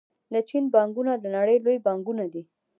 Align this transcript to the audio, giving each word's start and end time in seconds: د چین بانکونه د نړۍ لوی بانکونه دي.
د 0.33 0.35
چین 0.49 0.63
بانکونه 0.73 1.11
د 1.17 1.25
نړۍ 1.35 1.57
لوی 1.65 1.77
بانکونه 1.87 2.23
دي. 2.33 2.43